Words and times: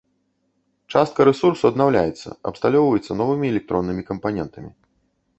Частка 0.93 1.25
рэсурсу 1.29 1.63
аднаўляецца, 1.71 2.27
абсталёўваецца 2.51 3.11
новымі 3.21 3.45
электроннымі 3.53 4.03
кампанентамі. 4.09 4.69